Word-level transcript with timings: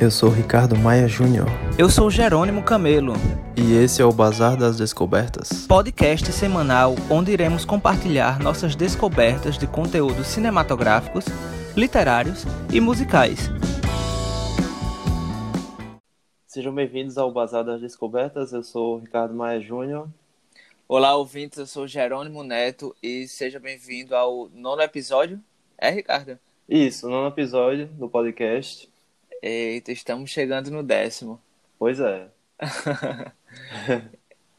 Eu 0.00 0.10
sou 0.10 0.30
Ricardo 0.30 0.78
Maia 0.78 1.06
Júnior. 1.06 1.46
Eu 1.78 1.90
sou 1.90 2.10
Jerônimo 2.10 2.62
Camelo. 2.62 3.12
E 3.54 3.74
esse 3.74 4.00
é 4.00 4.04
o 4.04 4.10
Bazar 4.10 4.56
das 4.56 4.78
Descobertas. 4.78 5.66
Podcast 5.66 6.32
semanal 6.32 6.94
onde 7.10 7.30
iremos 7.30 7.66
compartilhar 7.66 8.40
nossas 8.40 8.74
descobertas 8.74 9.58
de 9.58 9.66
conteúdos 9.66 10.28
cinematográficos, 10.28 11.26
literários 11.76 12.44
e 12.72 12.80
musicais. 12.80 13.50
Sejam 16.46 16.74
bem-vindos 16.74 17.18
ao 17.18 17.30
Bazar 17.30 17.62
das 17.62 17.82
Descobertas. 17.82 18.54
Eu 18.54 18.62
sou 18.62 19.00
Ricardo 19.00 19.34
Maia 19.34 19.60
Júnior. 19.60 20.08
Olá, 20.88 21.14
ouvintes. 21.14 21.58
Eu 21.58 21.66
sou 21.66 21.86
Jerônimo 21.86 22.42
Neto 22.42 22.96
e 23.02 23.28
seja 23.28 23.60
bem-vindo 23.60 24.16
ao 24.16 24.48
nono 24.54 24.80
episódio. 24.80 25.38
É, 25.76 25.90
Ricardo? 25.90 26.38
Isso, 26.66 27.06
nono 27.06 27.28
episódio 27.28 27.86
do 27.88 28.08
podcast. 28.08 28.89
Eita, 29.42 29.90
estamos 29.90 30.30
chegando 30.30 30.70
no 30.70 30.82
décimo. 30.82 31.40
Pois 31.78 31.98
é. 31.98 32.28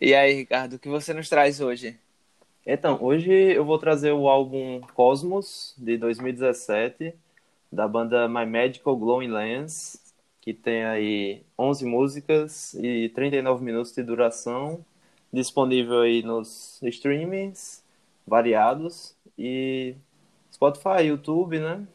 e 0.01 0.13
aí, 0.15 0.33
Ricardo, 0.33 0.73
o 0.73 0.79
que 0.79 0.89
você 0.89 1.13
nos 1.13 1.29
traz 1.29 1.61
hoje? 1.61 1.99
Então, 2.65 2.97
hoje 3.01 3.31
eu 3.31 3.63
vou 3.63 3.77
trazer 3.77 4.11
o 4.11 4.27
álbum 4.27 4.81
Cosmos, 4.95 5.75
de 5.77 5.97
2017, 5.97 7.13
da 7.71 7.87
banda 7.87 8.27
My 8.27 8.45
Magical 8.45 8.95
Glowing 8.95 9.27
Lens, 9.27 9.99
que 10.41 10.53
tem 10.53 10.83
aí 10.83 11.43
11 11.57 11.85
músicas 11.85 12.73
e 12.73 13.09
39 13.09 13.63
minutos 13.63 13.93
de 13.93 14.01
duração, 14.01 14.83
disponível 15.31 16.01
aí 16.01 16.23
nos 16.23 16.81
streamings 16.81 17.83
variados 18.25 19.15
e 19.37 19.95
Spotify, 20.51 21.03
YouTube, 21.05 21.59
né? 21.59 21.85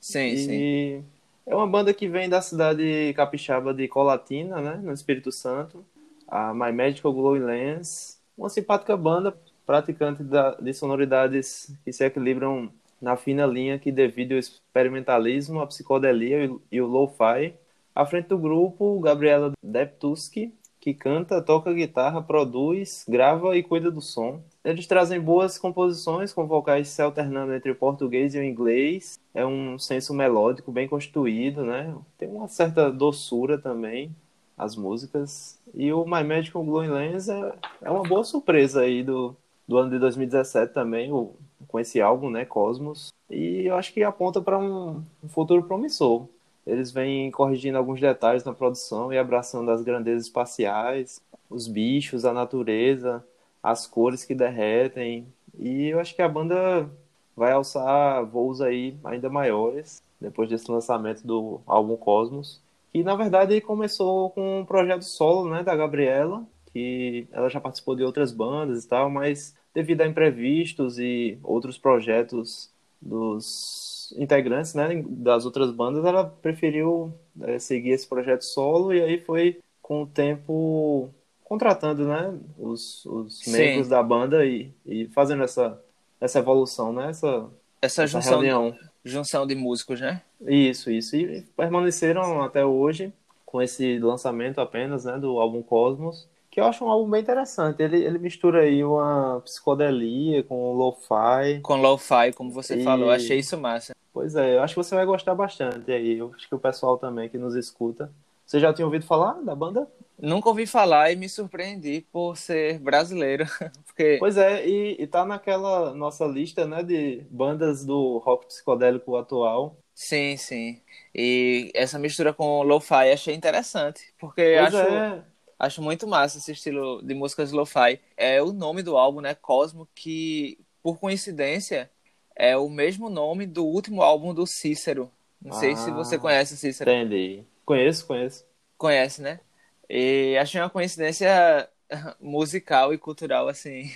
Sim, 0.00 0.26
e... 0.26 0.38
sim. 0.38 1.04
É 1.46 1.54
uma 1.54 1.66
banda 1.66 1.92
que 1.92 2.08
vem 2.08 2.28
da 2.28 2.40
cidade 2.40 3.12
capixaba 3.14 3.74
de 3.74 3.86
Colatina, 3.86 4.62
né, 4.62 4.80
no 4.82 4.92
Espírito 4.92 5.30
Santo. 5.30 5.84
A 6.26 6.54
My 6.54 6.72
Magical 6.72 7.12
Glowing 7.12 7.44
Lens, 7.44 8.18
uma 8.36 8.48
simpática 8.48 8.96
banda 8.96 9.36
praticante 9.66 10.22
da, 10.22 10.54
de 10.54 10.72
sonoridades 10.72 11.70
que 11.84 11.92
se 11.92 12.04
equilibram 12.04 12.72
na 13.00 13.16
fina 13.16 13.44
linha 13.44 13.78
que 13.78 13.92
divide 13.92 14.34
o 14.34 14.38
experimentalismo, 14.38 15.60
a 15.60 15.66
psicodelia 15.66 16.50
e 16.72 16.80
o 16.80 16.86
lo-fi. 16.86 17.54
À 17.94 18.06
frente 18.06 18.28
do 18.28 18.38
grupo, 18.38 18.98
Gabriela 19.00 19.52
Deptuski, 19.62 20.52
que 20.80 20.94
canta, 20.94 21.42
toca 21.42 21.72
guitarra, 21.74 22.22
produz, 22.22 23.04
grava 23.06 23.54
e 23.56 23.62
cuida 23.62 23.90
do 23.90 24.00
som. 24.00 24.42
Eles 24.64 24.86
trazem 24.86 25.20
boas 25.20 25.58
composições 25.58 26.32
com 26.32 26.46
vocais 26.46 26.88
se 26.88 27.02
alternando 27.02 27.52
entre 27.52 27.70
o 27.70 27.76
português 27.76 28.34
e 28.34 28.38
o 28.38 28.42
inglês. 28.42 29.20
É 29.34 29.44
um 29.44 29.78
senso 29.78 30.14
melódico 30.14 30.72
bem 30.72 30.88
construído, 30.88 31.62
né? 31.64 31.94
Tem 32.16 32.28
uma 32.28 32.48
certa 32.48 32.90
doçura 32.90 33.58
também 33.58 34.10
as 34.56 34.74
músicas. 34.74 35.60
E 35.74 35.92
o 35.92 36.04
My 36.06 36.24
Magical 36.24 36.64
Glowing 36.64 36.88
Lens 36.88 37.28
é, 37.28 37.52
é 37.82 37.90
uma 37.90 38.04
boa 38.04 38.24
surpresa 38.24 38.80
aí 38.80 39.02
do, 39.02 39.36
do 39.68 39.76
ano 39.76 39.90
de 39.90 39.98
2017 39.98 40.72
também, 40.72 41.12
o, 41.12 41.34
com 41.68 41.78
esse 41.78 42.00
álbum, 42.00 42.30
né, 42.30 42.46
Cosmos. 42.46 43.12
E 43.28 43.66
eu 43.66 43.76
acho 43.76 43.92
que 43.92 44.02
aponta 44.02 44.40
para 44.40 44.58
um, 44.58 45.04
um 45.22 45.28
futuro 45.28 45.62
promissor. 45.64 46.26
Eles 46.66 46.90
vêm 46.90 47.30
corrigindo 47.30 47.76
alguns 47.76 48.00
detalhes 48.00 48.44
na 48.44 48.54
produção 48.54 49.12
e 49.12 49.18
abraçando 49.18 49.70
as 49.70 49.82
grandezas 49.82 50.24
espaciais, 50.24 51.20
os 51.50 51.68
bichos, 51.68 52.24
a 52.24 52.32
natureza, 52.32 53.22
as 53.64 53.86
cores 53.86 54.26
que 54.26 54.34
derretem. 54.34 55.26
E 55.58 55.88
eu 55.88 55.98
acho 55.98 56.14
que 56.14 56.20
a 56.20 56.28
banda 56.28 56.86
vai 57.34 57.52
alçar 57.52 58.22
voos 58.26 58.60
aí 58.60 58.94
ainda 59.02 59.30
maiores 59.30 60.02
depois 60.20 60.50
desse 60.50 60.70
lançamento 60.70 61.26
do 61.26 61.62
álbum 61.66 61.96
Cosmos. 61.96 62.60
Que 62.92 63.02
na 63.02 63.16
verdade 63.16 63.58
começou 63.62 64.30
com 64.30 64.60
um 64.60 64.66
projeto 64.66 65.02
solo, 65.02 65.48
né, 65.48 65.62
da 65.62 65.74
Gabriela, 65.74 66.46
que 66.72 67.26
ela 67.32 67.48
já 67.48 67.58
participou 67.58 67.96
de 67.96 68.04
outras 68.04 68.32
bandas 68.32 68.84
e 68.84 68.88
tal, 68.88 69.08
mas 69.08 69.56
devido 69.72 70.02
a 70.02 70.06
imprevistos 70.06 70.98
e 70.98 71.38
outros 71.42 71.78
projetos 71.78 72.70
dos 73.00 74.14
integrantes 74.18 74.74
né, 74.74 75.02
das 75.08 75.46
outras 75.46 75.72
bandas, 75.72 76.04
ela 76.04 76.24
preferiu 76.24 77.12
é, 77.40 77.58
seguir 77.58 77.90
esse 77.90 78.06
projeto 78.06 78.42
solo 78.42 78.92
e 78.92 79.02
aí 79.02 79.20
foi 79.20 79.58
com 79.82 80.02
o 80.02 80.06
tempo 80.06 81.10
contratando 81.44 82.06
né, 82.08 82.34
os, 82.58 83.04
os 83.06 83.46
membros 83.46 83.88
da 83.88 84.02
banda 84.02 84.44
e, 84.44 84.72
e 84.84 85.06
fazendo 85.08 85.44
essa, 85.44 85.80
essa 86.20 86.38
evolução, 86.38 86.92
né, 86.92 87.10
essa, 87.10 87.46
essa, 87.80 88.02
essa 88.02 88.06
junção, 88.06 88.40
reunião. 88.40 88.76
junção 89.04 89.46
de 89.46 89.54
músicos, 89.54 90.00
né? 90.00 90.22
Isso, 90.40 90.90
isso. 90.90 91.14
E 91.14 91.42
permaneceram 91.56 92.42
até 92.42 92.64
hoje 92.64 93.12
com 93.44 93.62
esse 93.62 93.98
lançamento 93.98 94.60
apenas 94.60 95.04
né, 95.04 95.18
do 95.18 95.38
álbum 95.38 95.62
Cosmos 95.62 96.26
que 96.54 96.60
eu 96.60 96.66
acho 96.66 96.84
um 96.84 96.88
álbum 96.88 97.10
bem 97.10 97.20
interessante. 97.20 97.82
Ele, 97.82 98.04
ele 98.04 98.16
mistura 98.16 98.60
aí 98.60 98.84
uma 98.84 99.40
psicodelia 99.44 100.40
com 100.44 100.72
lo-fi. 100.72 101.58
Com 101.60 101.74
lo-fi, 101.74 102.32
como 102.32 102.52
você 102.52 102.76
e... 102.76 102.84
falou, 102.84 103.10
achei 103.10 103.40
isso 103.40 103.58
massa. 103.58 103.92
Pois 104.12 104.36
é, 104.36 104.54
eu 104.54 104.62
acho 104.62 104.72
que 104.72 104.80
você 104.80 104.94
vai 104.94 105.04
gostar 105.04 105.34
bastante 105.34 105.90
aí. 105.90 106.16
Eu 106.16 106.32
acho 106.32 106.48
que 106.48 106.54
o 106.54 106.58
pessoal 106.60 106.96
também 106.96 107.28
que 107.28 107.36
nos 107.36 107.56
escuta. 107.56 108.08
Você 108.54 108.60
já 108.60 108.72
tinha 108.72 108.86
ouvido 108.86 109.04
falar 109.04 109.32
da 109.42 109.52
banda? 109.52 109.88
Nunca 110.16 110.48
ouvi 110.48 110.64
falar 110.64 111.10
e 111.10 111.16
me 111.16 111.28
surpreendi 111.28 112.06
por 112.12 112.36
ser 112.36 112.78
brasileiro. 112.78 113.46
Porque... 113.84 114.14
Pois 114.20 114.36
é, 114.36 114.64
e, 114.64 114.96
e 114.96 115.06
tá 115.08 115.24
naquela 115.24 115.92
nossa 115.92 116.24
lista, 116.24 116.64
né, 116.64 116.84
de 116.84 117.26
bandas 117.28 117.84
do 117.84 118.18
rock 118.18 118.46
psicodélico 118.46 119.16
atual. 119.16 119.76
Sim, 119.92 120.36
sim. 120.36 120.80
E 121.12 121.72
essa 121.74 121.98
mistura 121.98 122.32
com 122.32 122.62
lo-fi 122.62 123.10
achei 123.12 123.34
interessante, 123.34 124.14
porque 124.20 124.54
pois 124.56 124.72
acho 124.72 124.88
é. 124.88 125.24
Acho 125.58 125.82
muito 125.82 126.06
massa 126.06 126.38
esse 126.38 126.52
estilo 126.52 127.02
de 127.02 127.12
músicas 127.12 127.50
lo-fi. 127.50 127.98
É 128.16 128.40
o 128.40 128.52
nome 128.52 128.84
do 128.84 128.96
álbum, 128.96 129.20
né? 129.20 129.34
Cosmo, 129.34 129.88
que 129.96 130.60
por 130.80 131.00
coincidência 131.00 131.90
é 132.36 132.56
o 132.56 132.68
mesmo 132.68 133.10
nome 133.10 133.46
do 133.46 133.64
último 133.64 134.00
álbum 134.00 134.32
do 134.32 134.46
Cícero. 134.46 135.10
Não 135.42 135.56
ah, 135.56 135.58
sei 135.58 135.74
se 135.74 135.90
você 135.90 136.14
ah, 136.14 136.20
conhece 136.20 136.54
o 136.54 136.56
Cícero. 136.56 136.88
Entendi. 136.88 137.44
Conheço, 137.64 138.06
conheço. 138.06 138.44
Conhece, 138.76 139.22
né? 139.22 139.40
E 139.88 140.36
achei 140.38 140.60
uma 140.60 140.70
coincidência 140.70 141.68
musical 142.20 142.92
e 142.92 142.98
cultural, 142.98 143.48
assim. 143.48 143.90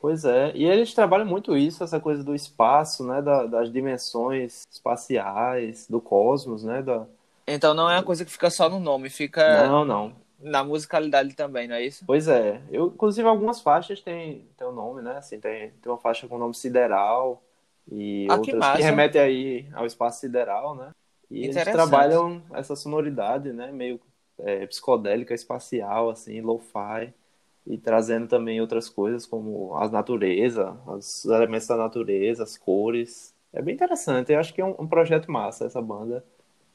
Pois 0.00 0.24
é, 0.24 0.52
e 0.54 0.64
eles 0.64 0.92
trabalham 0.92 1.24
muito 1.24 1.56
isso, 1.56 1.82
essa 1.82 1.98
coisa 1.98 2.22
do 2.22 2.34
espaço, 2.34 3.06
né, 3.06 3.22
da, 3.22 3.46
das 3.46 3.72
dimensões 3.72 4.62
espaciais, 4.70 5.86
do 5.88 5.98
cosmos, 5.98 6.62
né, 6.62 6.82
da... 6.82 7.06
Então 7.46 7.72
não 7.72 7.88
é 7.88 7.96
uma 7.96 8.02
coisa 8.02 8.22
que 8.22 8.30
fica 8.30 8.50
só 8.50 8.68
no 8.68 8.78
nome, 8.78 9.08
fica... 9.08 9.66
Não, 9.66 9.84
não 9.84 10.24
na 10.44 10.62
musicalidade 10.62 11.34
também, 11.34 11.66
não 11.66 11.74
é 11.74 11.82
isso? 11.82 12.04
Pois 12.06 12.28
é. 12.28 12.60
Eu, 12.70 12.88
inclusive, 12.88 13.26
algumas 13.26 13.62
faixas 13.62 14.00
têm, 14.02 14.46
têm 14.58 14.66
o 14.66 14.70
um 14.70 14.74
nome, 14.74 15.00
né? 15.00 15.16
Assim, 15.16 15.40
tem, 15.40 15.70
tem 15.70 15.90
uma 15.90 15.96
faixa 15.96 16.28
com 16.28 16.36
o 16.36 16.38
nome 16.38 16.54
Sideral 16.54 17.42
e 17.90 18.26
ah, 18.30 18.36
outras 18.36 18.72
que, 18.72 18.76
que 18.76 18.82
remetem 18.82 19.20
aí 19.20 19.66
ao 19.72 19.86
espaço 19.86 20.20
sideral, 20.20 20.74
né? 20.74 20.90
E 21.34 21.44
eles 21.46 21.64
trabalham 21.64 22.42
essa 22.52 22.76
sonoridade, 22.76 23.52
né? 23.52 23.72
Meio 23.72 24.00
é, 24.38 24.66
psicodélica, 24.66 25.34
espacial, 25.34 26.10
assim, 26.10 26.40
lo-fi. 26.40 27.12
E 27.66 27.78
trazendo 27.78 28.28
também 28.28 28.60
outras 28.60 28.88
coisas 28.88 29.26
como 29.26 29.74
a 29.74 29.88
natureza, 29.88 30.76
os 30.86 31.24
elementos 31.24 31.66
da 31.66 31.76
natureza, 31.76 32.42
as 32.42 32.56
cores. 32.56 33.34
É 33.52 33.60
bem 33.60 33.74
interessante. 33.74 34.32
Eu 34.32 34.38
acho 34.38 34.52
que 34.52 34.60
é 34.60 34.64
um, 34.64 34.74
um 34.78 34.86
projeto 34.86 35.30
massa 35.30 35.64
essa 35.64 35.80
banda 35.80 36.24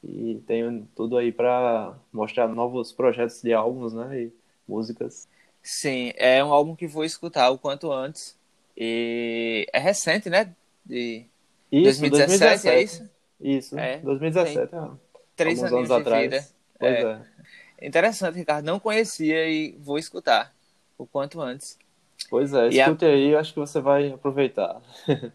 e 0.02 0.42
tenho 0.46 0.88
tudo 0.94 1.16
aí 1.16 1.30
para 1.30 1.94
mostrar 2.12 2.48
novos 2.48 2.92
projetos 2.92 3.40
de 3.40 3.52
álbuns, 3.52 3.92
né, 3.92 4.22
e 4.22 4.32
músicas. 4.66 5.28
Sim, 5.62 6.12
é 6.16 6.42
um 6.42 6.52
álbum 6.52 6.74
que 6.74 6.86
vou 6.86 7.04
escutar 7.04 7.50
o 7.50 7.58
quanto 7.58 7.92
antes. 7.92 8.36
E 8.76 9.66
é 9.72 9.78
recente, 9.78 10.30
né? 10.30 10.54
De 10.84 11.26
isso, 11.70 12.00
2017, 12.00 12.64
2017. 12.64 12.68
é 12.68 12.82
isso? 12.82 13.19
Isso, 13.40 13.78
é, 13.78 13.98
2017. 13.98 14.74
É, 14.74 14.88
três 15.34 15.62
anos 15.62 15.88
de 15.88 15.94
atrás. 15.94 16.54
é. 16.80 17.02
é. 17.02 17.20
Interessante, 17.82 18.36
Ricardo. 18.36 18.64
Não 18.66 18.78
conhecia 18.78 19.48
e 19.48 19.76
vou 19.78 19.98
escutar 19.98 20.54
o 20.98 21.06
quanto 21.06 21.40
antes. 21.40 21.78
Pois 22.28 22.52
é, 22.52 22.68
escute 22.68 23.06
a... 23.06 23.08
aí, 23.08 23.34
acho 23.34 23.54
que 23.54 23.60
você 23.60 23.80
vai 23.80 24.12
aproveitar. 24.12 24.80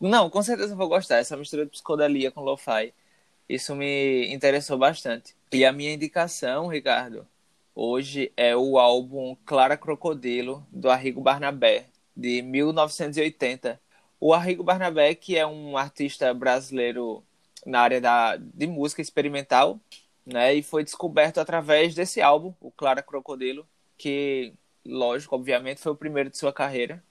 Não, 0.00 0.28
com 0.28 0.42
certeza 0.42 0.76
vou 0.76 0.88
gostar. 0.88 1.16
Essa 1.16 1.36
mistura 1.36 1.64
de 1.64 1.70
psicodelia 1.70 2.30
com 2.30 2.42
lo-fi 2.42 2.92
isso 3.48 3.74
me 3.76 4.32
interessou 4.32 4.78
bastante. 4.78 5.34
E 5.52 5.64
a 5.64 5.72
minha 5.72 5.92
indicação, 5.92 6.66
Ricardo, 6.66 7.26
hoje 7.74 8.32
é 8.36 8.56
o 8.56 8.78
álbum 8.78 9.36
Clara 9.44 9.76
Crocodilo, 9.76 10.66
do 10.72 10.90
Arrigo 10.90 11.20
Barnabé, 11.20 11.86
de 12.16 12.40
1980. 12.40 13.80
O 14.26 14.32
Arrigo 14.32 14.64
Barnabé, 14.64 15.14
que 15.14 15.36
é 15.36 15.46
um 15.46 15.76
artista 15.76 16.32
brasileiro 16.32 17.22
na 17.66 17.82
área 17.82 18.00
da, 18.00 18.36
de 18.38 18.66
música 18.66 19.02
experimental, 19.02 19.78
né, 20.24 20.54
e 20.54 20.62
foi 20.62 20.82
descoberto 20.82 21.40
através 21.40 21.94
desse 21.94 22.22
álbum, 22.22 22.54
o 22.58 22.70
Clara 22.70 23.02
Crocodilo, 23.02 23.68
que, 23.98 24.54
lógico, 24.82 25.34
obviamente, 25.34 25.82
foi 25.82 25.92
o 25.92 25.94
primeiro 25.94 26.30
de 26.30 26.38
sua 26.38 26.54
carreira. 26.54 27.04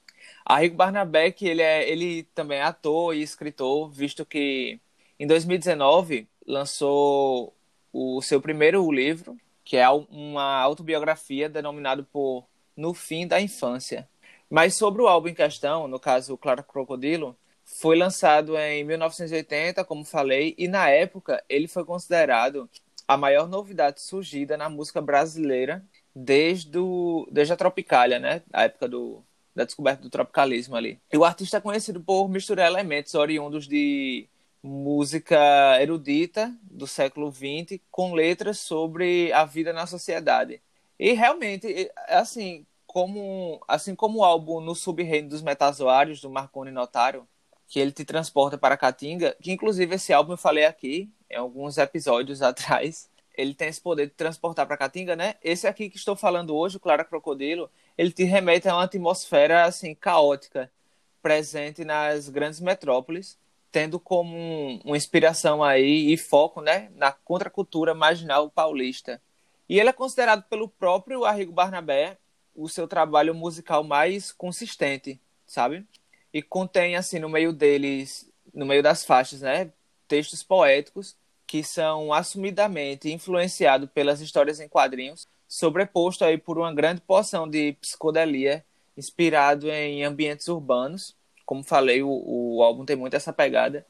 Arrigo 0.44 0.75
Barnabé, 0.75 1.30
que 1.31 1.48
ele, 1.48 1.62
é, 1.62 1.88
ele 1.88 2.24
também 2.33 2.57
é 2.57 2.63
ator 2.63 3.15
e 3.15 3.21
escritor, 3.21 3.92
visto 3.92 4.25
que 4.25 4.80
em 5.19 5.27
2019, 5.27 6.27
lançou 6.48 7.56
o 7.94 8.24
seu 8.24 8.42
primeiro 8.42 8.92
livro, 8.92 9.38
que 9.63 9.77
é 9.77 9.88
uma 9.88 10.56
autobiografia 10.62 11.48
denominado 11.48 12.04
por 12.06 12.48
No 12.75 12.92
Fim 12.92 13.27
da 13.27 13.39
Infância. 13.39 14.10
Mas 14.49 14.75
sobre 14.75 15.01
o 15.01 15.07
álbum 15.07 15.29
em 15.29 15.33
questão, 15.33 15.87
no 15.87 15.99
caso 15.99 16.37
Clara 16.37 16.63
Crocodilo, 16.63 17.35
foi 17.63 17.97
lançado 17.97 18.57
em 18.57 18.83
1980, 18.83 19.83
como 19.85 20.03
falei, 20.05 20.53
e 20.57 20.67
na 20.67 20.89
época 20.89 21.43
ele 21.49 21.67
foi 21.67 21.85
considerado 21.85 22.69
a 23.07 23.17
maior 23.17 23.47
novidade 23.47 24.01
surgida 24.01 24.55
na 24.57 24.69
música 24.69 25.01
brasileira 25.01 25.83
desde, 26.15 26.77
o, 26.77 27.27
desde 27.31 27.53
a 27.53 27.57
Tropicália, 27.57 28.19
né? 28.19 28.41
A 28.51 28.63
época 28.63 28.87
do, 28.87 29.23
da 29.55 29.65
descoberta 29.65 30.01
do 30.01 30.09
tropicalismo 30.09 30.75
ali. 30.75 30.99
E 31.11 31.17
o 31.17 31.25
artista 31.25 31.57
é 31.57 31.61
conhecido 31.61 32.01
por 32.01 32.27
misturar 32.27 32.67
elementos 32.67 33.13
oriundos 33.13 33.67
de 33.67 34.27
música 34.61 35.37
erudita 35.81 36.53
do 36.63 36.87
século 36.87 37.31
XX 37.31 37.79
com 37.91 38.13
letras 38.13 38.59
sobre 38.59 39.31
a 39.33 39.43
vida 39.43 39.73
na 39.73 39.85
sociedade. 39.85 40.61
E 40.97 41.11
realmente, 41.13 41.91
assim, 42.07 42.65
como 42.93 43.59
assim 43.67 43.95
como 43.95 44.19
o 44.19 44.23
álbum 44.23 44.61
No 44.61 44.75
Subreino 44.75 45.29
dos 45.29 45.41
Metazoários 45.41 46.21
do 46.21 46.29
Marconi 46.29 46.69
Notário, 46.69 47.27
que 47.67 47.79
ele 47.79 47.91
te 47.91 48.05
transporta 48.05 48.55
para 48.55 48.77
Caatinga, 48.77 49.35
que 49.41 49.51
inclusive 49.51 49.95
esse 49.95 50.13
álbum 50.13 50.33
eu 50.33 50.37
falei 50.37 50.63
aqui 50.65 51.11
em 51.27 51.35
alguns 51.35 51.79
episódios 51.79 52.39
atrás, 52.43 53.09
ele 53.35 53.55
tem 53.55 53.67
esse 53.67 53.81
poder 53.81 54.05
de 54.05 54.13
transportar 54.13 54.67
para 54.67 54.77
Caatinga, 54.77 55.15
né? 55.15 55.33
Esse 55.43 55.65
aqui 55.65 55.89
que 55.89 55.97
estou 55.97 56.15
falando 56.15 56.55
hoje, 56.55 56.77
o 56.77 56.79
Clara 56.79 57.03
Crocodilo, 57.03 57.67
ele 57.97 58.11
te 58.11 58.23
remete 58.25 58.69
a 58.69 58.75
uma 58.75 58.83
atmosfera 58.83 59.65
assim 59.65 59.95
caótica 59.95 60.71
presente 61.19 61.83
nas 61.83 62.29
grandes 62.29 62.59
metrópoles, 62.59 63.39
tendo 63.71 63.99
como 63.99 64.37
um, 64.37 64.79
uma 64.85 64.97
inspiração 64.97 65.63
aí 65.63 66.13
e 66.13 66.17
foco, 66.17 66.61
né, 66.61 66.91
na 66.95 67.11
contracultura 67.11 67.95
marginal 67.95 68.51
paulista. 68.51 69.19
E 69.67 69.79
ele 69.79 69.89
é 69.89 69.93
considerado 69.93 70.43
pelo 70.43 70.69
próprio 70.69 71.25
Arrigo 71.25 71.51
Barnabé 71.51 72.19
o 72.55 72.67
seu 72.69 72.88
trabalho 72.88 73.33
musical 73.33 73.83
mais 73.83 74.31
consistente, 74.31 75.19
sabe? 75.45 75.85
E 76.33 76.41
contém 76.41 76.95
assim 76.95 77.19
no 77.19 77.29
meio 77.29 77.53
deles, 77.53 78.29
no 78.53 78.65
meio 78.65 78.83
das 78.83 79.05
faixas, 79.05 79.41
né, 79.41 79.71
textos 80.07 80.44
poéticos 80.44 81.15
que 81.45 81.63
são 81.63 82.11
assumidamente 82.11 83.11
influenciados 83.11 83.89
pelas 83.91 84.21
histórias 84.21 84.59
em 84.59 84.67
quadrinhos, 84.67 85.27
sobreposto 85.47 86.25
aí 86.25 86.38
por 86.38 86.57
uma 86.57 86.73
grande 86.73 87.01
porção 87.01 87.47
de 87.47 87.73
psicodelia 87.73 88.65
inspirado 88.97 89.69
em 89.69 90.03
ambientes 90.03 90.47
urbanos. 90.47 91.15
Como 91.45 91.63
falei, 91.63 92.01
o, 92.01 92.09
o 92.09 92.63
álbum 92.63 92.85
tem 92.85 92.95
muito 92.95 93.15
essa 93.15 93.33
pegada. 93.33 93.85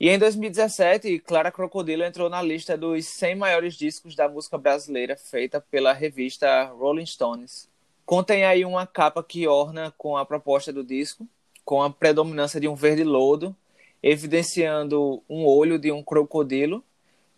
E 0.00 0.08
em 0.08 0.18
2017, 0.18 1.18
Clara 1.20 1.52
Crocodilo 1.52 2.02
entrou 2.02 2.28
na 2.28 2.42
lista 2.42 2.76
dos 2.76 3.06
100 3.06 3.36
maiores 3.36 3.74
discos 3.74 4.16
da 4.16 4.28
música 4.28 4.58
brasileira, 4.58 5.16
feita 5.16 5.60
pela 5.60 5.92
revista 5.92 6.64
Rolling 6.64 7.06
Stones. 7.06 7.68
Contém 8.04 8.44
aí 8.44 8.64
uma 8.64 8.86
capa 8.86 9.22
que 9.22 9.46
orna 9.46 9.92
com 9.96 10.16
a 10.16 10.26
proposta 10.26 10.72
do 10.72 10.84
disco, 10.84 11.26
com 11.64 11.82
a 11.82 11.90
predominância 11.90 12.60
de 12.60 12.68
um 12.68 12.74
verde 12.74 13.04
lodo, 13.04 13.56
evidenciando 14.02 15.22
um 15.28 15.46
olho 15.46 15.78
de 15.78 15.92
um 15.92 16.02
crocodilo, 16.02 16.84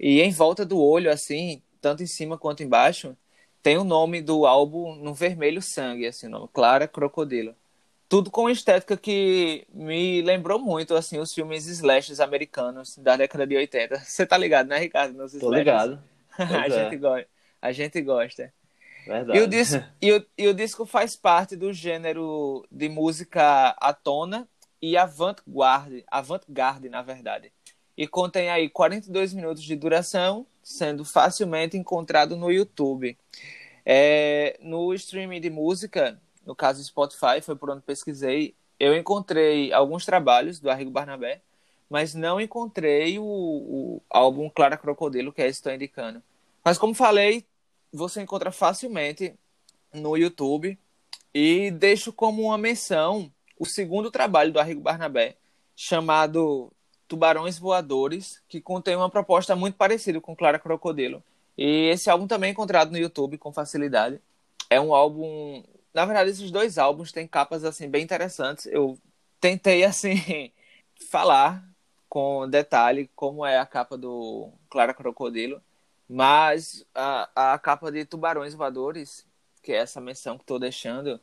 e 0.00 0.20
em 0.20 0.30
volta 0.30 0.64
do 0.64 0.80
olho, 0.80 1.10
assim, 1.10 1.62
tanto 1.80 2.02
em 2.02 2.06
cima 2.06 2.38
quanto 2.38 2.62
embaixo, 2.62 3.16
tem 3.62 3.78
o 3.78 3.84
nome 3.84 4.20
do 4.20 4.46
álbum 4.46 4.94
no 4.94 5.14
vermelho 5.14 5.62
sangue, 5.62 6.06
assim, 6.06 6.28
nome 6.28 6.48
Clara 6.52 6.88
Crocodilo. 6.88 7.54
Tudo 8.08 8.30
com 8.30 8.50
estética 8.50 8.96
que 8.96 9.66
me 9.72 10.20
lembrou 10.22 10.58
muito, 10.58 10.94
assim, 10.94 11.18
os 11.18 11.32
filmes 11.32 11.66
slashes 11.66 12.20
americanos 12.20 12.96
da 12.98 13.16
década 13.16 13.46
de 13.46 13.56
80. 13.56 14.00
Você 14.00 14.26
tá 14.26 14.36
ligado, 14.36 14.68
né, 14.68 14.78
Ricardo? 14.78 15.16
Nos 15.16 15.32
Tô 15.32 15.50
ligado. 15.50 15.98
a, 16.36 16.66
é. 16.66 16.90
gente 16.90 17.28
a 17.60 17.72
gente 17.72 18.00
gosta. 18.02 18.52
Verdade. 19.06 19.38
E 19.38 19.42
o, 19.42 19.46
disco, 19.46 19.84
e, 20.00 20.12
o, 20.12 20.26
e 20.38 20.48
o 20.48 20.54
disco 20.54 20.86
faz 20.86 21.14
parte 21.14 21.56
do 21.56 21.72
gênero 21.72 22.66
de 22.70 22.88
música 22.88 23.68
atona 23.80 24.48
e 24.80 24.96
avant-garde, 24.96 26.04
avant-garde, 26.08 26.88
na 26.88 27.02
verdade. 27.02 27.52
E 27.96 28.06
contém 28.06 28.50
aí 28.50 28.68
42 28.68 29.32
minutos 29.32 29.62
de 29.62 29.76
duração, 29.76 30.46
sendo 30.62 31.04
facilmente 31.04 31.76
encontrado 31.76 32.36
no 32.36 32.50
YouTube. 32.50 33.16
É, 33.86 34.58
no 34.60 34.92
streaming 34.94 35.40
de 35.40 35.50
música, 35.50 36.20
no 36.44 36.56
caso 36.56 36.82
Spotify, 36.82 37.40
foi 37.42 37.54
por 37.54 37.70
onde 37.70 37.82
pesquisei, 37.82 38.54
eu 38.78 38.96
encontrei 38.96 39.72
alguns 39.72 40.04
trabalhos 40.04 40.58
do 40.58 40.70
Arrigo 40.70 40.90
Barnabé, 40.90 41.40
mas 41.88 42.14
não 42.14 42.40
encontrei 42.40 43.18
o, 43.18 43.24
o 43.24 44.02
álbum 44.10 44.50
Clara 44.50 44.76
Crocodilo, 44.76 45.32
que 45.32 45.42
é 45.42 45.46
esse 45.46 45.60
que 45.60 45.68
estou 45.68 45.72
indicando. 45.72 46.22
Mas 46.64 46.78
como 46.78 46.94
falei, 46.94 47.46
você 47.96 48.22
encontra 48.22 48.50
facilmente 48.50 49.34
no 49.92 50.16
YouTube 50.16 50.78
e 51.32 51.70
deixo 51.70 52.12
como 52.12 52.42
uma 52.42 52.58
menção 52.58 53.32
o 53.58 53.64
segundo 53.64 54.10
trabalho 54.10 54.52
do 54.52 54.58
Arrigo 54.58 54.80
Barnabé, 54.80 55.36
chamado 55.76 56.72
Tubarões 57.06 57.58
Voadores, 57.58 58.42
que 58.48 58.60
contém 58.60 58.96
uma 58.96 59.10
proposta 59.10 59.54
muito 59.54 59.76
parecida 59.76 60.20
com 60.20 60.34
Clara 60.34 60.58
Crocodilo. 60.58 61.22
E 61.56 61.88
esse 61.88 62.10
álbum 62.10 62.26
também 62.26 62.48
é 62.48 62.52
encontrado 62.52 62.90
no 62.90 62.98
YouTube 62.98 63.38
com 63.38 63.52
facilidade. 63.52 64.20
É 64.68 64.80
um 64.80 64.92
álbum. 64.92 65.62
Na 65.92 66.04
verdade, 66.04 66.30
esses 66.30 66.50
dois 66.50 66.78
álbuns 66.78 67.12
têm 67.12 67.28
capas 67.28 67.64
assim 67.64 67.88
bem 67.88 68.02
interessantes. 68.02 68.66
Eu 68.66 68.98
tentei 69.40 69.84
assim 69.84 70.50
falar 71.10 71.64
com 72.08 72.48
detalhe 72.48 73.10
como 73.14 73.46
é 73.46 73.58
a 73.58 73.66
capa 73.66 73.96
do 73.96 74.52
Clara 74.68 74.94
Crocodilo, 74.94 75.60
mas 76.08 76.84
a, 76.94 77.54
a 77.54 77.58
capa 77.58 77.90
de 77.90 78.04
Tubarões 78.04 78.54
Voadores, 78.54 79.26
que 79.62 79.72
é 79.72 79.76
essa 79.76 80.00
menção 80.00 80.36
que 80.36 80.42
estou 80.42 80.58
deixando, 80.58 81.20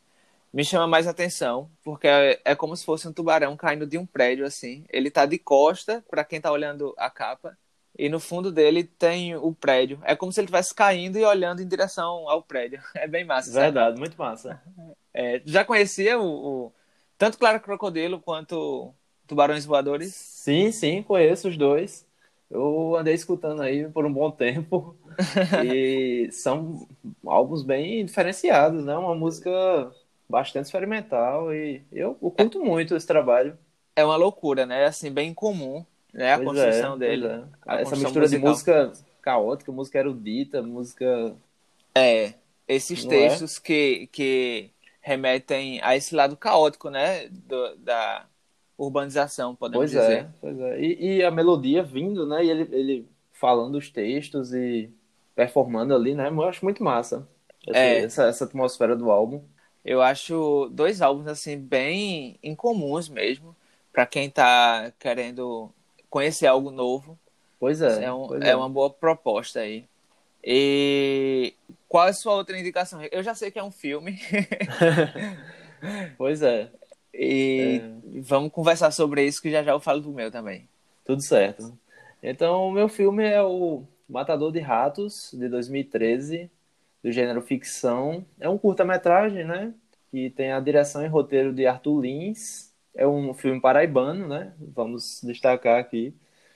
me 0.53 0.65
chama 0.65 0.87
mais 0.87 1.07
atenção, 1.07 1.69
porque 1.83 2.07
é, 2.07 2.41
é, 2.43 2.55
como 2.55 2.75
se 2.75 2.83
fosse 2.83 3.07
um 3.07 3.13
tubarão 3.13 3.55
caindo 3.55 3.87
de 3.87 3.97
um 3.97 4.05
prédio, 4.05 4.45
assim. 4.45 4.83
Ele 4.89 5.09
tá 5.09 5.25
de 5.25 5.37
costa, 5.39 6.03
para 6.09 6.25
quem 6.25 6.41
tá 6.41 6.51
olhando 6.51 6.93
a 6.97 7.09
capa, 7.09 7.57
e 7.97 8.09
no 8.09 8.19
fundo 8.19 8.51
dele 8.51 8.83
tem 8.83 9.35
o 9.35 9.53
prédio. 9.53 9.99
É 10.03 10.15
como 10.15 10.31
se 10.31 10.39
ele 10.39 10.45
estivesse 10.45 10.73
caindo 10.73 11.17
e 11.17 11.23
olhando 11.23 11.61
em 11.61 11.67
direção 11.67 12.27
ao 12.29 12.41
prédio. 12.41 12.81
É 12.95 13.07
bem 13.07 13.23
massa. 13.23 13.51
Verdade, 13.51 13.89
sabe? 13.89 13.99
muito 13.99 14.17
massa. 14.17 14.61
É, 15.13 15.41
já 15.45 15.63
conhecia 15.63 16.19
o, 16.19 16.25
o, 16.25 16.73
tanto 17.17 17.37
Claro 17.37 17.59
Crocodilo 17.59 18.19
quanto 18.19 18.93
Tubarões 19.27 19.65
Voadores? 19.65 20.13
Sim, 20.13 20.71
sim, 20.71 21.03
conheço 21.03 21.47
os 21.47 21.57
dois. 21.57 22.05
Eu 22.51 22.97
andei 22.97 23.13
escutando 23.13 23.61
aí 23.61 23.87
por 23.87 24.05
um 24.05 24.11
bom 24.11 24.29
tempo 24.29 24.95
e 25.65 26.29
são 26.33 26.85
álbuns 27.25 27.63
bem 27.63 28.05
diferenciados, 28.05 28.83
né? 28.83 28.95
Uma 28.97 29.15
música 29.15 29.49
bastante 30.29 30.65
experimental 30.65 31.53
e 31.53 31.81
eu, 31.91 32.17
eu 32.21 32.31
curto 32.31 32.61
muito 32.63 32.95
esse 32.95 33.07
trabalho. 33.07 33.57
É 33.95 34.03
uma 34.03 34.17
loucura, 34.17 34.65
né? 34.65 34.85
Assim, 34.85 35.09
bem 35.09 35.33
comum, 35.33 35.85
né? 36.13 36.33
A 36.33 36.37
pois 36.37 36.49
construção 36.49 36.95
é, 36.95 36.97
dele. 36.97 37.27
É. 37.27 37.81
Essa 37.81 37.95
mistura 37.95 38.25
musical. 38.25 38.27
de 38.27 38.37
música 38.39 38.91
caótica, 39.21 39.71
música 39.71 39.99
erudita, 39.99 40.61
música. 40.61 41.33
É, 41.95 42.33
esses 42.67 43.05
Não 43.05 43.13
é? 43.13 43.15
textos 43.15 43.57
é? 43.57 43.61
que, 43.61 44.09
que 44.11 44.69
remetem 44.99 45.79
a 45.81 45.95
esse 45.95 46.13
lado 46.13 46.35
caótico, 46.35 46.89
né? 46.89 47.29
Do, 47.29 47.77
da 47.77 48.25
urbanização, 48.85 49.55
podemos 49.55 49.91
pois 49.91 49.91
dizer. 49.91 50.11
É, 50.11 50.29
pois 50.39 50.59
é. 50.59 50.81
E, 50.81 51.17
e, 51.17 51.23
a 51.23 51.31
melodia 51.31 51.83
vindo, 51.83 52.25
né? 52.25 52.43
E 52.43 52.49
ele, 52.49 52.67
ele 52.75 53.09
falando 53.31 53.75
os 53.75 53.89
textos 53.89 54.53
e 54.53 54.89
performando 55.35 55.95
ali, 55.95 56.15
né? 56.15 56.29
Eu 56.29 56.43
acho 56.43 56.65
muito 56.65 56.83
massa. 56.83 57.27
Essa, 57.67 57.77
é. 57.77 57.97
essa, 57.99 58.23
essa 58.25 58.45
atmosfera 58.45 58.95
do 58.95 59.11
álbum. 59.11 59.43
Eu 59.83 60.01
acho 60.01 60.69
dois 60.71 61.01
álbuns 61.01 61.27
assim 61.27 61.57
bem 61.57 62.37
incomuns 62.43 63.09
mesmo 63.09 63.55
para 63.91 64.05
quem 64.05 64.27
está 64.27 64.91
querendo 64.99 65.71
conhecer 66.09 66.47
algo 66.47 66.71
novo. 66.71 67.17
Pois 67.59 67.81
é. 67.81 68.05
É, 68.05 68.13
um, 68.13 68.27
pois 68.27 68.41
é. 68.41 68.49
é, 68.49 68.55
uma 68.55 68.69
boa 68.69 68.89
proposta 68.89 69.59
aí. 69.59 69.85
E 70.43 71.53
qual 71.87 72.07
é 72.07 72.09
a 72.09 72.13
sua 72.13 72.33
outra 72.33 72.57
indicação? 72.57 73.01
Eu 73.11 73.21
já 73.21 73.35
sei 73.35 73.51
que 73.51 73.59
é 73.59 73.63
um 73.63 73.71
filme. 73.71 74.19
pois 76.17 76.41
é. 76.41 76.71
E 77.13 77.81
é. 77.83 78.21
vamos 78.21 78.51
conversar 78.51 78.91
sobre 78.91 79.25
isso 79.25 79.41
que 79.41 79.51
já 79.51 79.63
já 79.63 79.71
eu 79.71 79.79
falo 79.79 80.01
do 80.01 80.11
meu 80.11 80.31
também. 80.31 80.67
Tudo 81.05 81.21
certo. 81.21 81.77
Então, 82.21 82.67
o 82.67 82.71
meu 82.71 82.87
filme 82.87 83.23
é 83.25 83.41
o 83.41 83.83
Matador 84.07 84.51
de 84.51 84.59
Ratos, 84.59 85.31
de 85.33 85.49
2013 85.49 86.49
do 87.03 87.11
gênero 87.11 87.41
ficção. 87.41 88.25
É 88.39 88.47
um 88.47 88.57
curta-metragem, 88.57 89.43
né? 89.43 89.73
Que 90.11 90.29
tem 90.29 90.51
a 90.51 90.59
direção 90.59 91.03
e 91.03 91.07
roteiro 91.07 91.53
de 91.53 91.65
Arthur 91.65 92.01
Lins. 92.01 92.71
É 92.93 93.07
um 93.07 93.33
filme 93.33 93.59
paraibano, 93.59 94.27
né? 94.27 94.53
Vamos 94.59 95.21
destacar 95.23 95.79
aqui. 95.79 96.13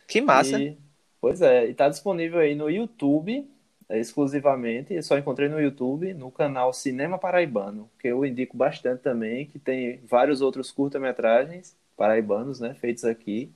Que 0.07 0.21
massa! 0.21 0.59
E, 0.59 0.77
pois 1.19 1.41
é, 1.41 1.67
e 1.67 1.73
tá 1.73 1.89
disponível 1.89 2.39
aí 2.39 2.53
no 2.53 2.69
YouTube, 2.69 3.49
exclusivamente. 3.89 4.93
Eu 4.93 5.03
só 5.03 5.17
encontrei 5.17 5.49
no 5.49 5.59
YouTube, 5.59 6.13
no 6.13 6.31
canal 6.31 6.73
Cinema 6.73 7.17
Paraibano, 7.17 7.89
que 7.99 8.07
eu 8.07 8.25
indico 8.25 8.57
bastante 8.57 9.01
também, 9.01 9.45
que 9.45 9.59
tem 9.59 9.99
vários 10.05 10.41
outros 10.41 10.71
curta-metragens 10.71 11.75
paraibanos, 11.95 12.59
né? 12.59 12.73
Feitos 12.75 13.05
aqui. 13.05 13.51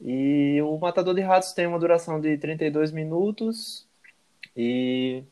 E 0.00 0.60
o 0.62 0.78
Matador 0.78 1.14
de 1.14 1.20
Ratos 1.20 1.52
tem 1.52 1.66
uma 1.66 1.78
duração 1.78 2.20
de 2.20 2.36
32 2.38 2.92
minutos 2.92 3.86
e 4.56 5.22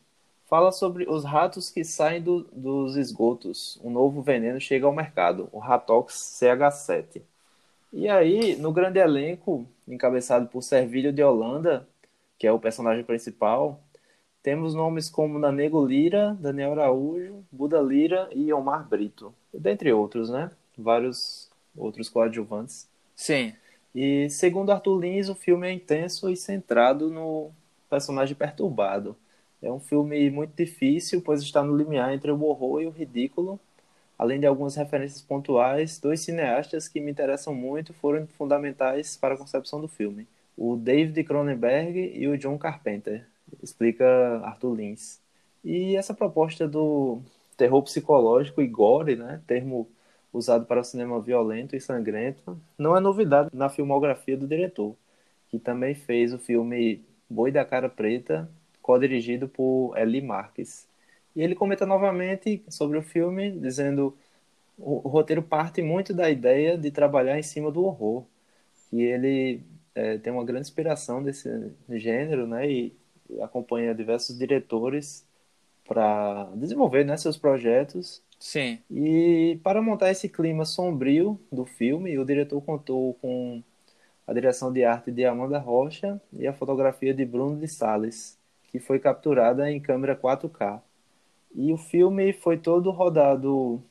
fala 0.47 0.71
sobre 0.71 1.05
os 1.09 1.23
ratos 1.23 1.69
que 1.69 1.83
saem 1.83 2.21
do, 2.21 2.43
dos 2.51 2.95
esgotos. 2.97 3.79
Um 3.83 3.89
novo 3.89 4.21
veneno 4.21 4.59
chega 4.59 4.85
ao 4.85 4.93
mercado, 4.93 5.49
o 5.51 5.59
Ratox 5.59 6.13
CH7. 6.41 7.21
E 7.93 8.09
aí, 8.09 8.55
no 8.57 8.71
grande 8.71 8.99
elenco, 8.99 9.65
encabeçado 9.87 10.47
por 10.47 10.61
Servilho 10.61 11.13
de 11.13 11.23
Holanda, 11.23 11.87
que 12.37 12.45
é 12.45 12.51
o 12.51 12.59
personagem 12.59 13.03
principal, 13.03 13.81
temos 14.47 14.73
nomes 14.73 15.09
como 15.09 15.37
Nanego 15.37 15.85
Lira, 15.85 16.33
Daniel 16.39 16.71
Araújo, 16.71 17.43
Buda 17.51 17.81
Lira 17.81 18.29
e 18.33 18.53
Omar 18.53 18.87
Brito, 18.87 19.35
dentre 19.53 19.91
outros, 19.91 20.29
né? 20.29 20.49
Vários 20.77 21.49
outros 21.75 22.07
coadjuvantes. 22.07 22.87
Sim. 23.13 23.53
E 23.93 24.29
segundo 24.29 24.71
Arthur 24.71 25.01
Lins, 25.01 25.27
o 25.27 25.35
filme 25.35 25.67
é 25.67 25.73
intenso 25.73 26.29
e 26.29 26.37
centrado 26.37 27.09
no 27.09 27.51
personagem 27.89 28.37
perturbado. 28.37 29.17
É 29.61 29.69
um 29.69 29.81
filme 29.81 30.29
muito 30.29 30.55
difícil, 30.55 31.21
pois 31.21 31.41
está 31.41 31.61
no 31.61 31.75
limiar 31.75 32.13
entre 32.13 32.31
o 32.31 32.41
horror 32.45 32.81
e 32.81 32.87
o 32.87 32.89
ridículo. 32.89 33.59
Além 34.17 34.39
de 34.39 34.45
algumas 34.45 34.77
referências 34.77 35.21
pontuais, 35.21 35.99
dois 35.99 36.21
cineastas 36.21 36.87
que 36.87 37.01
me 37.01 37.11
interessam 37.11 37.53
muito 37.53 37.93
foram 37.93 38.25
fundamentais 38.27 39.17
para 39.17 39.33
a 39.33 39.37
concepção 39.37 39.81
do 39.81 39.89
filme: 39.89 40.25
o 40.55 40.77
David 40.77 41.21
Cronenberg 41.25 42.13
e 42.15 42.29
o 42.29 42.37
John 42.37 42.57
Carpenter, 42.57 43.25
explica 43.61 44.05
Arthur 44.43 44.75
Lins. 44.75 45.21
E 45.63 45.95
essa 45.95 46.13
proposta 46.13 46.67
do 46.67 47.21
terror 47.57 47.81
psicológico 47.83 48.61
e 48.61 48.67
gore, 48.67 49.15
né, 49.15 49.41
termo 49.47 49.89
usado 50.31 50.65
para 50.65 50.81
o 50.81 50.83
cinema 50.83 51.19
violento 51.19 51.75
e 51.75 51.81
sangrento, 51.81 52.59
não 52.77 52.95
é 52.95 52.99
novidade 52.99 53.49
na 53.53 53.69
filmografia 53.69 54.37
do 54.37 54.47
diretor, 54.47 54.95
que 55.49 55.57
também 55.57 55.95
fez 55.95 56.33
o 56.33 56.37
filme 56.37 57.03
Boi 57.29 57.51
da 57.51 57.65
Cara 57.65 57.89
Preta, 57.89 58.49
co-dirigido 58.81 59.49
por 59.49 59.97
Eli 59.97 60.21
Marques. 60.21 60.87
E 61.35 61.41
ele 61.41 61.55
comenta 61.55 61.85
novamente 61.85 62.63
sobre 62.69 62.97
o 62.97 63.01
filme, 63.01 63.51
dizendo 63.51 64.15
o, 64.77 65.07
o 65.07 65.09
roteiro 65.09 65.41
parte 65.41 65.81
muito 65.81 66.13
da 66.13 66.29
ideia 66.29 66.77
de 66.77 66.91
trabalhar 66.91 67.37
em 67.37 67.43
cima 67.43 67.71
do 67.71 67.83
horror, 67.83 68.25
que 68.89 69.01
ele 69.01 69.61
é, 69.95 70.17
tem 70.17 70.31
uma 70.31 70.45
grande 70.45 70.67
inspiração 70.67 71.23
desse 71.23 71.49
gênero, 71.89 72.47
né, 72.47 72.69
e 72.69 72.93
acompanha 73.41 73.93
diversos 73.93 74.37
diretores 74.37 75.25
para 75.85 76.49
desenvolver 76.55 77.05
né, 77.05 77.15
seus 77.17 77.37
projetos 77.37 78.21
Sim. 78.39 78.79
e 78.91 79.59
para 79.63 79.81
montar 79.81 80.11
esse 80.11 80.27
clima 80.27 80.65
sombrio 80.65 81.39
do 81.51 81.65
filme, 81.65 82.17
o 82.19 82.25
diretor 82.25 82.61
contou 82.61 83.13
com 83.15 83.63
a 84.27 84.33
direção 84.33 84.71
de 84.71 84.83
arte 84.83 85.11
de 85.11 85.25
Amanda 85.25 85.57
Rocha 85.57 86.21
e 86.33 86.45
a 86.45 86.53
fotografia 86.53 87.13
de 87.13 87.25
Bruno 87.25 87.57
de 87.57 87.67
Sales, 87.67 88.37
que 88.69 88.79
foi 88.79 88.99
capturada 88.99 89.71
em 89.71 89.79
câmera 89.79 90.15
4K. 90.15 90.81
E 91.55 91.71
o 91.71 91.77
filme 91.77 92.33
foi 92.33 92.57
todo 92.57 92.91
rodado 92.91 93.81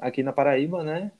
aqui 0.00 0.22
na 0.22 0.32
Paraíba, 0.32 0.82
né? 0.82 1.12